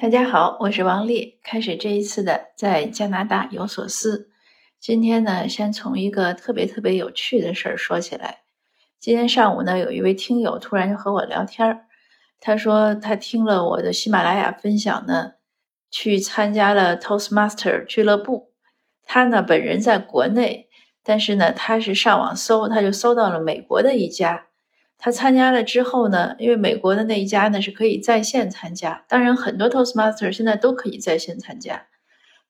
[0.00, 1.38] 大家好，我是王丽。
[1.42, 4.30] 开始这一次的在加拿大有所思。
[4.80, 8.38] 今天呢，先从一个特别特别有趣的事儿说起来。
[8.98, 11.84] 今天上午呢，有一位听友突然就和我聊天儿，
[12.40, 15.32] 他说他听了我的喜马拉雅分享呢，
[15.90, 18.54] 去参加了 Toastmaster 俱乐部。
[19.04, 20.70] 他呢本人在国内，
[21.04, 24.46] 但是呢他是上网搜，他就搜到了美国的一家。
[25.02, 31.86] 他参加了之后呢，因为美国的那一家呢是可以在线参加，当然很多 Toastmaster 现在都可以在线参加。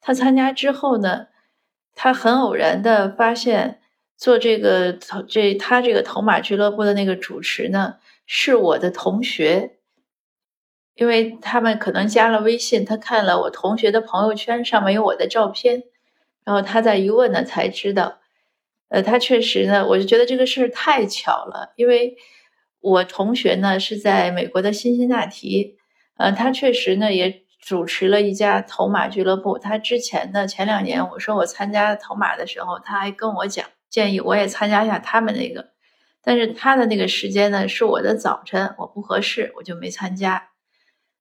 [0.00, 1.28] 他参加之后呢，
[1.94, 3.80] 他很偶然的发现
[4.16, 9.76] 做这个头这他这个头马俱乐部的那个主持呢是我的同学，
[10.96, 15.84] 因为他们可能加了微信，他看了我同学的朋友圈上面有我的照片，
[16.44, 18.18] 然后他再一问呢才知道，
[18.88, 22.16] 呃，他确实呢，我就觉得这个事儿太巧了，因为。
[22.80, 25.76] 我同学呢是在美国的辛辛那提，
[26.16, 29.58] 呃，他确实呢也主持了一家头马俱乐部。
[29.58, 35.70] 他之前呢前两年我说我参加头马的时候，他还跟我讲建议我也参加一下他们那个，
[36.22, 40.48] 但是他的那个时间呢是我的早晨，我不合适，我就没参加。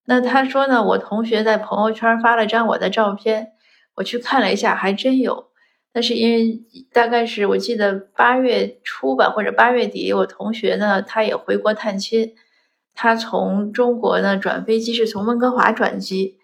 [0.06, 3.52] 那他说呢，我同学在朋友圈发了张我的照片，
[3.96, 5.49] 我去看了一下，还真有。
[5.92, 6.62] 但是因为
[6.94, 12.36] 大概是我记得八月初吧，或者八月底，我同学呢他也回国探亲，
[12.94, 16.38] 他从中国呢转飞机是从温哥华转机，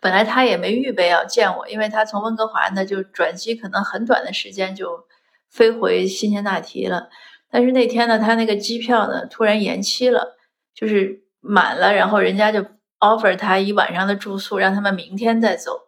[0.00, 5.04] 本来他也没预备要见我，因为他从温哥华呢就转机，可能很短的时间就
[5.50, 7.08] 飞回辛辛那提了。
[7.50, 10.36] 但是那天呢，他那个机票呢突然延期了，
[10.74, 12.64] 就是满了，然后人家就
[13.00, 15.85] offer 他一晚上的住宿，让他们明天再走。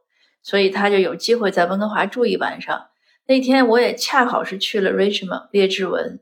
[0.49, 2.89] 所以他就有机会在温哥华住一晚上。
[3.27, 6.21] 那天我也恰好是去了 Richmond 列治文。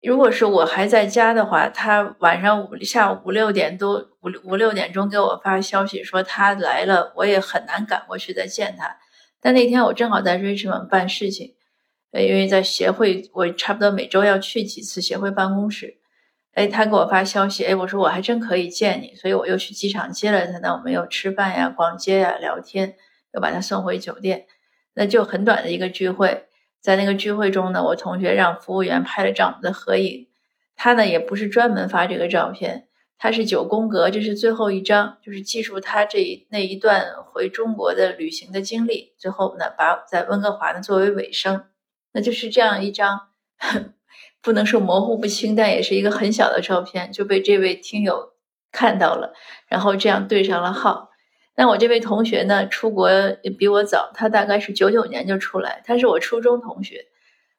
[0.00, 8.96] 如果是我还在家的话，他晚上五下午五六点多五五六点钟给我发消息说他来了，我也很难赶过去再见他。
[9.42, 11.54] 但那天我正好在 Richmond 办事情，
[12.12, 15.98] 因为在协会，我差不多每周要去几次协会办公室。
[16.52, 20.58] 哎，他给我发消息，哎，我说我还真可以见你，所以我又去机场接了他。
[20.58, 22.94] 那我们又吃饭呀、逛街呀、聊天，
[23.32, 24.46] 又把他送回酒店。
[24.94, 26.44] 那就很短的一个聚会，
[26.82, 30.28] 在那个聚会中呢，我同学让服务员拍了张我们的合影。
[30.76, 39.14] 他呢也不是专门发这个照片，他是九宫格，这是最后一张，就是记述他这那一段回中国的旅行的经历。
[39.16, 41.64] 最后呢，把在温哥华呢作为尾声，
[42.12, 43.28] 那就是这样一张。
[44.42, 48.32] 不能说模糊不清，但也是一个很小的照片，就被这位听友
[48.72, 49.32] 看到了，
[49.68, 51.10] 然后这样对上了号。
[51.54, 53.10] 那我这位同学呢，出国
[53.58, 57.06] 比我早，他大概是九九年就出来，他是我初中同学，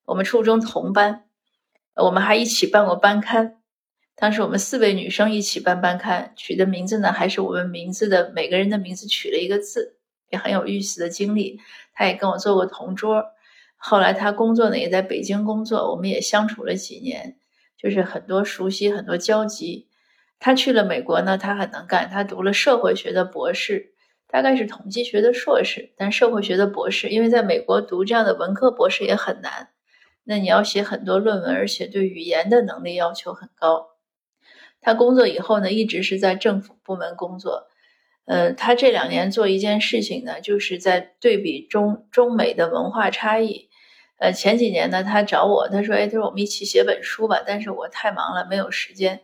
[0.05, 1.23] 我们初中同班，
[1.95, 3.57] 我们还一起办过班刊。
[4.15, 9.97] 当时我们四位女生一起办班刊，取的名字呢，还是我们名字的每个人的名字取了一个字，
[10.29, 11.59] 也很有意思的经历。
[11.93, 13.23] 他也跟我做过同桌。
[13.85, 17.35] 后来他工作呢，也在北京工作，我们也相处了几年，
[17.77, 19.89] 就是很多熟悉，很多交集。
[20.39, 23.91] 他去了美国呢，他很能干，他读了社会学的博士，
[24.25, 29.71] 大概是统计学的硕士，但社会学的博士，因为在美国读这样的文科博士也很难，
[30.23, 33.87] 那你要写很多论文，而且对语言的能力要求很高。
[34.79, 37.67] 他工作以后呢，一直是在政府部门工作。
[38.23, 43.67] 呃，他这两年做一件事情呢，就是在对比中中美的文化差异。
[44.23, 49.19] 呃，前几年呢，他找我，他说：“哎，他说我们一起写本书吧。”但是我太忙了，没有时间。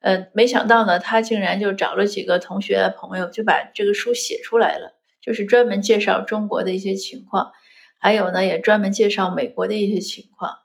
[0.00, 7.52] 呃，没想到呢，他竟然就找了几个同学朋友，就把这个书写出来了，就是专门介绍中国的一些情况，
[7.98, 10.58] 还有呢，也专门介绍美国的一些情况。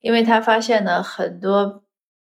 [0.00, 1.84] 因为他发现呢，很多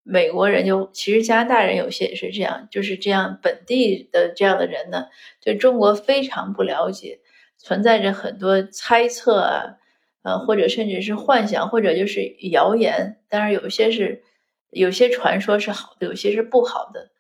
[0.02, 5.06] 美国人就其实加拿大人有些也是这样，就是这样本地的这样的人呢，
[5.42, 7.20] 对中国非常不了解，
[7.56, 9.76] 存在着很多猜测啊。
[10.22, 13.18] 呃，或者甚至是幻想，或者就是谣言。
[13.28, 14.22] 当然，有些是
[14.70, 17.10] 有些传说是好的，有些是不好的。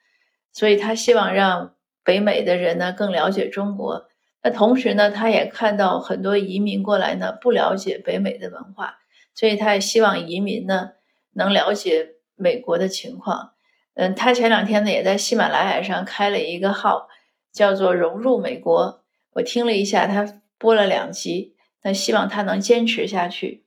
[0.52, 1.74] 所以他希望让
[2.04, 4.08] 北美的人呢更了解中国。
[4.42, 8.98] 那同时呢，他也看到很多移民过来呢不了解北美的文化，
[9.34, 10.92] 所以他也希望移民呢
[11.34, 13.52] 能了解美国的情况。
[13.94, 17.08] 嗯，他前两天呢也在喜马拉雅上开了一个号，
[17.52, 19.04] 叫做“融入美国”。
[19.34, 21.54] 我听了一下，他播了两集。
[21.82, 23.64] 那希望他能坚持下去，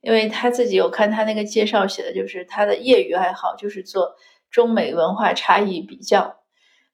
[0.00, 4.16] 因为他自己有看他那个介绍写的，就是他的业余爱好就是做
[4.50, 6.40] 中美文化差异比较，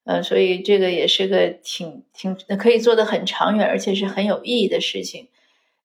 [0.05, 5.29] 嗯，所以这个也是个挺挺可以做的很长远，而且是很有意义的事情。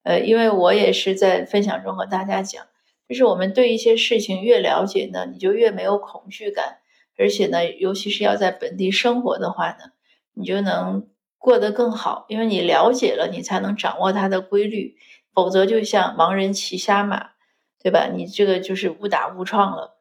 [0.03, 2.67] 呃，因为我也是在分享中和大家讲，
[3.09, 6.77] 就是我们对一些事情越了解呢，你就越没有恐惧感，
[7.17, 9.93] 而且呢，尤其是要在本地生活的话呢，
[10.33, 11.07] 你就能
[11.45, 14.95] 过得更好，因为你了解了，你才能掌握它的规律，
[15.31, 17.33] 否则就像盲人骑瞎马，
[17.79, 18.09] 对吧？
[18.11, 19.99] 你这个就是误打误撞了。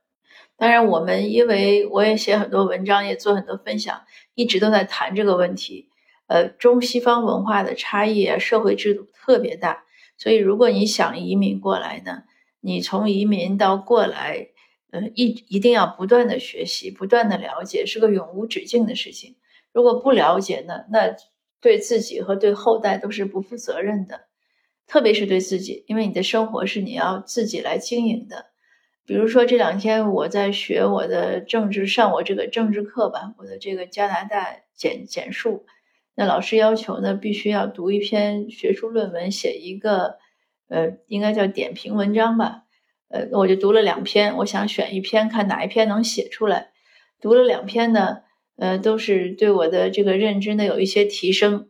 [0.57, 4.05] 当然，我们因为我也写很多文章，也做很多分享，
[4.35, 5.91] 一直都在谈这个问题。
[6.29, 9.85] 呃，中西方文化的差异啊，社会制度特别大，
[10.17, 12.23] 所以如果你想移民过来呢，
[12.63, 14.49] 你从移民到过来，
[14.93, 19.37] 呃，一一定要不断的学习，不断的了解，是个永无止境的事情。
[19.75, 21.15] 如果不了解呢，那
[21.65, 24.27] 对自己和对后代都是不负责任的，
[24.87, 28.51] 特别是对自己，因为你的生活是你要自己来经营的。
[29.07, 35.65] 比如说这两天我在学我的政治，上我这个政治课吧，我的这个加拿大简简述。
[36.15, 40.19] 那老师要求呢，必须要读一篇学术论文，写一个，
[40.69, 42.65] 呃，应该叫点评文章吧。
[43.09, 46.73] 呃，我就读了两篇，我想选一篇，看哪一篇能写出来。
[47.23, 48.19] 读了两篇呢，
[48.57, 51.69] 呃，都是对我的这个认知呢有一些提升。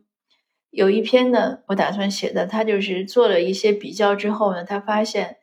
[0.69, 5.37] 有一篇呢，我打算写的，他就是做了一些比较之后呢，他发现，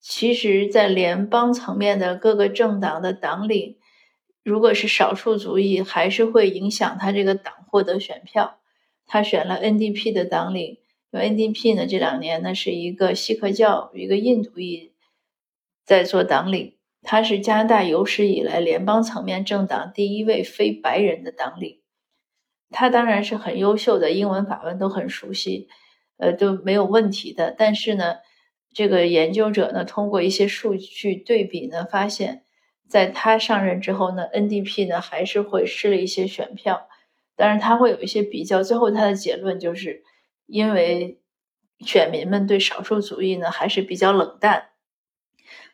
[0.00, 3.76] 其实，在联邦层面的各个政党的党领。
[4.42, 8.58] 如果是少数族裔，还是会影响他这个党获得选票。
[9.06, 10.78] 他选了 NDP 的党领，
[11.10, 14.92] 因为 NDP 呢这两年呢是一个锡克教，一个印度裔
[15.84, 16.74] 在做党领。
[17.02, 21.80] 他是加拿大有史以来联邦层面政党第一位非白人的党领。
[22.70, 25.68] 他当然是很优秀的，英文法文都很熟悉，
[26.18, 27.54] 呃都没有问题的。
[27.56, 28.16] 但是呢，
[28.72, 32.44] 这个研究者呢通过一些数据对比呢发现。
[32.88, 36.88] 在他上任之后呢，NDP 呢还是会失了一些选票，
[37.36, 40.02] 但是他会有一些比较，最后他的结论就是，
[40.46, 41.20] 因为
[41.86, 44.69] 选民们对少数族裔呢还是比较冷淡，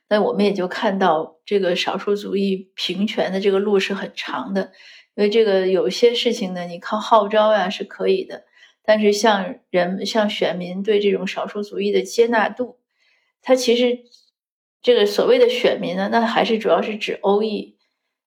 [0.08, 4.73] 那我们也就看到这个少数族裔平权的这个路是很长的，
[5.14, 8.44] 因为这个有些事情呢，你靠号召呀是可以的，
[8.85, 12.79] 但是像人像选民对这种少数族裔的接纳度，
[13.43, 14.05] 他其实。
[14.82, 17.76] 这个所谓的选民呢，那还是主要是指欧裔，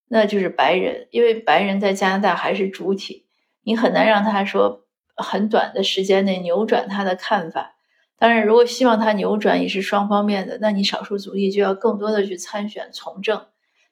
[0.10, 3.28] 那就是白人，因为白人在加拿大还是主体，
[3.64, 4.86] 你很难让他说
[5.16, 7.78] 很短的时间内扭转他的看法。
[8.20, 13.48] 当然，如果希望它扭转，也是双方面的，那你少数族裔就要更多的去参选从政，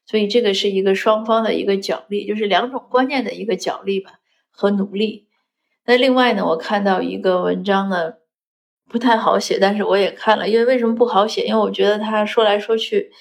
[0.05, 4.19] 所以这个是一个双方的一个角力，就是两种观念的一个角力吧
[4.51, 5.27] 和努力。
[5.85, 8.13] 那另外呢，我看到一个文章呢。
[8.89, 11.45] 不太好写，但是我也看了，因为为什么不好写？
[11.45, 13.11] 因为我觉得他说来说去，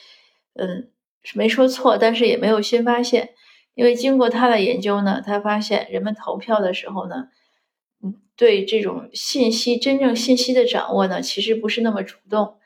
[0.55, 0.93] 嗯，
[1.25, 3.31] 是没说错，但是也没有新发现。
[3.75, 7.31] 因为经过他的研究呢，他发现人们投票的时候呢，
[8.37, 12.57] 对这种信息真正信息的掌握呢，其实不是那么主动。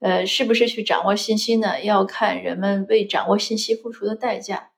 [0.00, 1.82] 呃，是不是去掌握信息呢？
[1.82, 4.70] 要看人们为掌握信息付出的代价。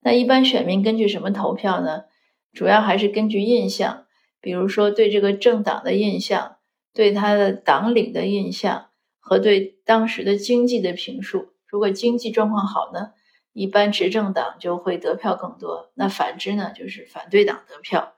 [0.00, 2.04] 那一般选民根据什么投票呢？
[2.52, 4.06] 主要还是根据印象，
[4.40, 6.56] 比如说对这个政党的印象。
[6.94, 13.12] 对他的党领的印象和对当时的经济的评述，如果经济状况好呢，
[13.54, 18.12] 一般执政党就会得票更多；那反之呢，就是反对党得票。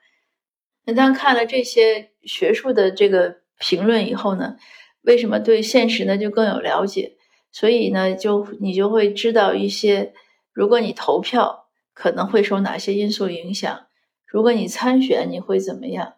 [0.84, 4.56] 那当看了这些学术的这个评论以后呢，
[5.02, 7.16] 为什么对现实呢就更有了解？
[7.52, 10.12] 所以呢，就你就会知道一些，
[10.52, 13.86] 如果你投票可能会受哪些因素影响，
[14.26, 16.14] 如果你参选你会怎么样？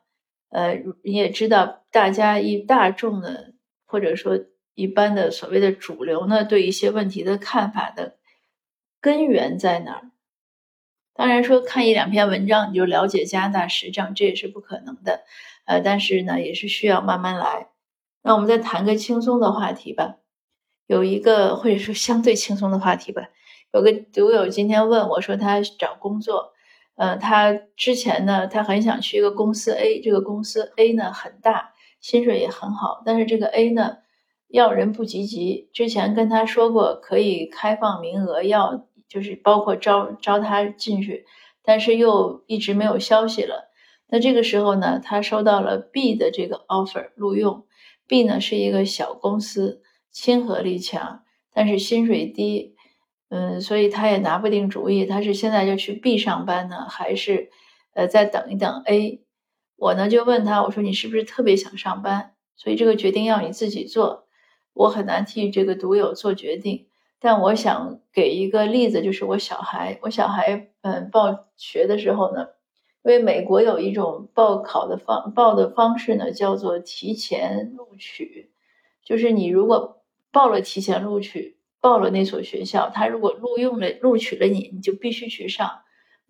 [0.48, 3.52] 呃，你也知道，大家一大众的，
[3.84, 4.38] 或者说
[4.74, 8.16] 一般的所谓的主流呢，对一些问题的看法的
[9.00, 10.10] 根源在哪儿？
[11.16, 15.22] 当然说看一两篇文章你就了解加拿大实政，这也是不可能的。
[15.64, 17.68] 呃，但是呢，也是需要慢慢来。
[18.22, 20.16] 那我们再谈个轻松的话题吧，
[20.86, 23.22] 有一个或者说相对轻松的话题吧。
[23.72, 26.52] 有个读友今天问我说，他找工作。
[26.96, 33.98] 呃，他之前呢，他很想去一个公司 A，这个公司 A 呢很大，薪水也很好，但是这个 A 呢
[34.48, 35.68] 要人不积极。
[35.74, 41.24] 之前跟他说过可以开放名额，要就是包括招招他进去，
[41.62, 43.70] 但是又一直没有消息了。
[44.08, 47.66] 那这个时候呢，他收到了 B 的这个 offer 录用
[48.06, 52.74] ，B 呢是一个小公司，亲和力强，但是薪水低。
[53.28, 57.50] 嗯，所以他也拿不定主意，他是现在就去 B 上班呢，还是
[57.94, 59.24] 呃再等一等 A？
[59.74, 62.34] 我呢就问他，我说你是不是特别想上班？
[62.54, 64.28] 所以这个决定要你自己做，
[64.72, 66.86] 我很难替这个独友做决定。
[67.18, 72.48] 但我想给一个例子，就是我小孩，我小孩嗯报学的时候呢，
[73.02, 78.50] 因为美国有一种报考的方报的方式呢，叫做提前录取，
[79.04, 81.56] 就是你如果报了提前录取。
[81.78, 85.70] 报了那所学校，他如果录用了、录取了你，你就必须去上，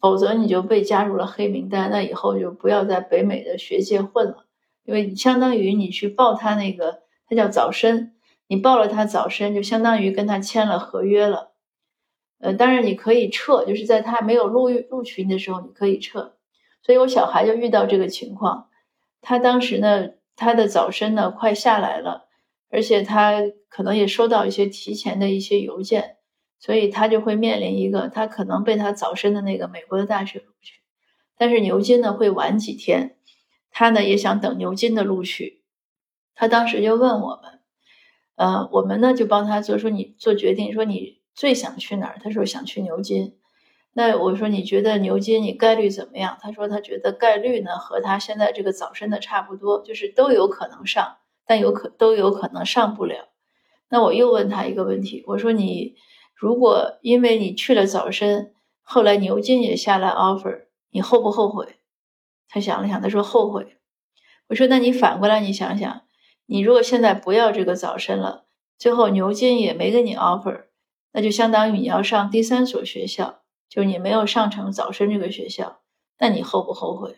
[0.01, 4.45] 否则你就被加入了黑名单，那以后就不要在北美的学界混了，
[4.85, 8.16] 因为你相当于你去报他那个，他叫早申，
[8.49, 11.53] 你报了他早申，就相当于跟他签了合约了。
[12.39, 16.37] 呃，当然你可以撤，就是在他没有录录取你的时候，你可以撤。
[16.83, 18.69] 所以我小孩就遇到这个情况，
[19.21, 22.29] 他当时呢，他的早申呢快下来了，
[22.71, 26.19] 而且他可能也收到一些提前的一些邮件，
[26.61, 30.81] 所以他就会面临一个，他可能被他早申的那个美国的大学录取，
[31.37, 33.17] 但是牛津呢会晚几天，
[33.71, 35.65] 他呢也想等牛津的录取，
[36.35, 37.56] 他当时就问我们，
[38.37, 41.17] 呃，我们呢就帮他做，说你做决定，说你。
[41.37, 42.19] 最想去哪儿？
[42.25, 43.37] 他说想去牛津。
[43.93, 46.39] 那我说你觉得牛津你概率怎么样？
[46.41, 53.29] 他说他觉得概率呢和他现在这个早申的差不多，就是都有可能上，但有可都有可能上不了。
[53.91, 55.97] 那我又问他一个问题，我说你
[56.35, 61.77] 如果因为你去了早申，后来牛津也下来 offer，你后不后悔？
[62.49, 63.77] 他想了想，他说后悔。
[64.47, 66.01] 我说那你反过来你想想，
[66.47, 68.47] 你如果现在不要这个早申了，
[68.79, 70.65] 最后牛津也没给你 offer。
[71.13, 75.81] 那就相当于你要上第三所学校，就是你没有上成早申这个学校，
[76.19, 77.17] 那你后不后悔？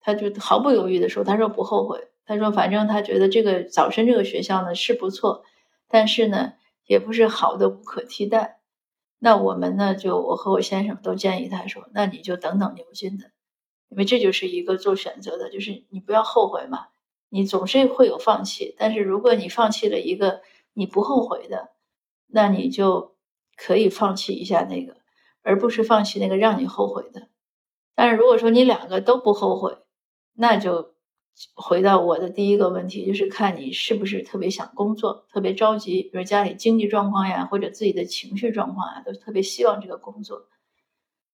[0.00, 2.08] 他就毫不犹豫的说：“他说不后悔。
[2.24, 5.44] 他说反正他觉得这个早申这个学校呢是不错，
[5.88, 6.54] 但是呢
[6.86, 8.60] 也不是好的无可替代。
[9.18, 13.26] 那我们呢就我和我先生都建议他说，那你就等等牛津的，
[13.88, 16.88] 因为这就是一个做选择的，就是你不要后悔嘛。
[17.28, 20.40] 你总是会有放弃，但是如果你放弃了一个
[20.72, 21.70] 你不后悔的，
[22.26, 23.14] 那你就。”
[23.60, 24.98] 可以放弃一下那个，
[25.42, 27.26] 而不是放弃那个让你后悔的。
[27.96, 29.76] 但是如果说你两个都不后悔，
[30.32, 30.94] 那就
[31.56, 40.46] 回到我的第一个问题，就是看你是不是特别想工作，特别着急，比如家里经济状况呀，或者自己的情绪状况啊，都特别希望这个工作。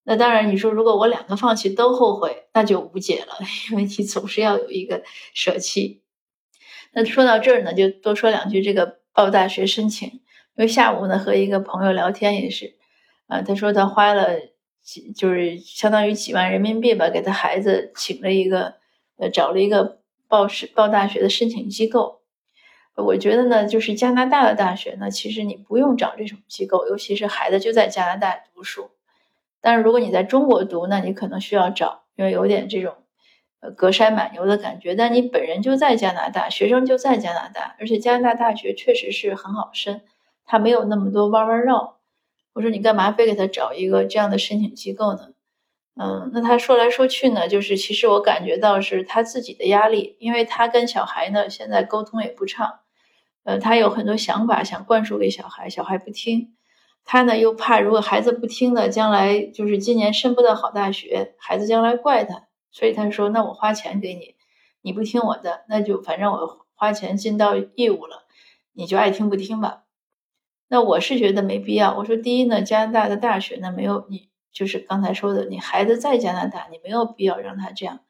[0.06, 3.38] 那当然，你说如果我两个放弃都后悔，那就无解了，
[3.70, 6.02] 因为你总是要有一个舍弃。
[6.92, 10.08] 那说到这儿呢，就多说两句这个报大学申请。
[10.56, 12.76] 因为下午呢和一个朋友聊天也是，
[13.26, 14.38] 啊，他说他花了
[14.82, 18.74] 几就是相当于几万人民币吧，给他孩子请了一个，
[19.16, 22.20] 呃，找了一个报是报大学的申请机构。
[22.94, 28.90] 我觉得呢，就是加拿大的大学呢，其实你不用找这种机构，尤其是孩子就在加拿大读书。
[29.64, 32.94] 但是如果你在中国读，那你可能需要找，因为有点这种
[33.60, 34.94] 呃隔山买牛的感觉。
[34.94, 40.02] 但你本人就在加拿大，学生就在加拿大，而且加拿大大学确实是很好申。
[40.44, 41.96] 他没有那么多弯弯绕，
[42.52, 45.30] 我说你干嘛非给他找一个这样的申请机构呢？
[45.96, 52.80] 嗯，那他说来说去呢，就是其实我感觉到是他自己的压力，因为他跟小孩呢现在沟通也不畅，
[53.44, 56.54] 呃，他有很多想法想灌输给小孩，小孩不听，
[57.04, 64.34] 他呢又怕如果孩子不听呢，将来就是今年申不到好大学，孩子将来怪他，所以他说那我花钱给你，
[64.82, 68.24] 你不听我的，那就反正我花钱尽到义务了，
[68.72, 69.82] 你就爱听不听吧。
[70.68, 71.94] 那我是觉得没必要。
[71.98, 78.00] 我说，第一呢，加拿大的大学呢没有你，就是刚才说的，你孩子在加拿大，你没有必要让他这样。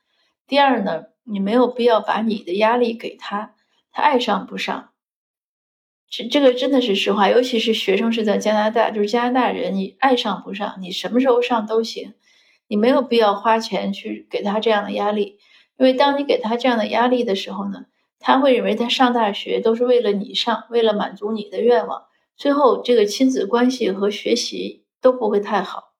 [0.47, 3.55] 第二呢，你没有必要把你的压力给他，
[3.91, 4.91] 他爱上不上，
[6.17, 7.29] 这这个真的是实话。
[7.29, 12.15] 尤其是学生是在加拿大，就是加拿大人，你爱上不上，你什么时候上都行，
[12.69, 15.39] 你没有必要花钱去给他这样的压力。
[15.77, 17.87] 因为当你给他这样的压力的时候呢，
[18.21, 22.05] 他会认为他上大学都是为了你上，为了满足你的愿望。
[22.37, 25.95] 最后，这个亲子关系和学习都不会太好，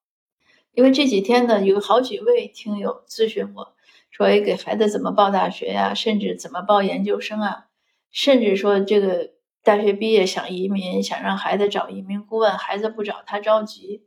[0.75, 3.75] 因为这几天呢，有好几位听友咨询我，
[4.11, 5.93] 说：“哎，给孩子怎么报大学呀？
[5.93, 7.67] 甚至怎么报研究生啊？
[8.13, 9.31] 甚至说这个
[9.65, 14.05] 大学毕业想移民，想让孩子找移民顾问，孩子不找他着急。”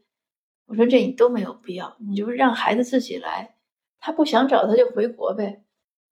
[0.68, 3.56] 我说：“这你都没有必要，你就让孩子自己来，
[4.00, 5.64] 他不想找他就回国呗，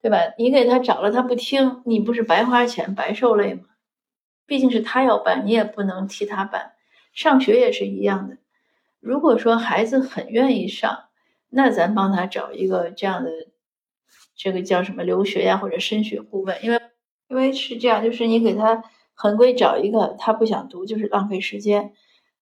[0.01, 0.17] 对吧？
[0.37, 3.65] 你给他找了他不听，你不是白花钱白受累吗？”
[4.47, 6.73] 毕竟是他要办，你也不能替他办。
[7.13, 8.37] 上学也是一样的。
[8.99, 11.05] 如果说孩子很愿意上，
[11.49, 13.31] 那咱帮他找一个这样的，
[14.35, 16.63] 这个叫什么留学呀或者升学顾问。
[16.63, 16.81] 因为
[17.27, 18.83] 因为是这样，就是你给他
[19.15, 21.93] 很贵找一个，他不想读就是浪费时间。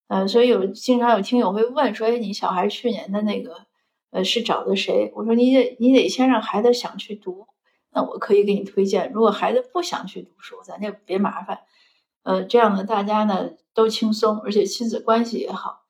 [0.08, 3.66] 呃，所以有经常有听友会问说：“哎，你小孩去年的那个，
[4.12, 7.48] 呃，是找的谁？”我说：“你得你得先让孩子想去读，
[7.92, 9.12] 那我可以给你推荐。
[9.14, 11.60] 如果孩子不想去读书，咱就别麻烦。”
[12.24, 15.84] 呃，这样呢，大家呢都轻松，而且亲子关系也好。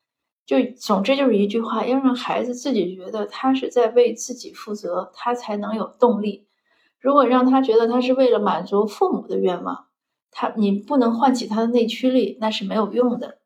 [0.46, 6.48] 就总之就是一句话，要让孩子自己觉得他是在为自己负责，他才能有动力。
[7.00, 9.86] 如果让他觉得他是为了满足父母的愿望，
[10.34, 13.40] 他你不能唤起他的内驱力，那是没有用的。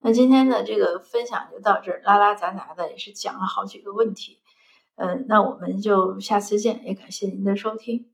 [0.00, 4.40] 那今天的这个分享就到这儿，拉拉杂杂的也是讲了好几个问题。
[4.96, 8.13] 嗯，那我们就下次见，也感谢您的收听。